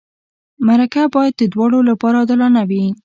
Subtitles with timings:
[0.67, 2.85] مرکه باید د دواړو لپاره عادلانه وي.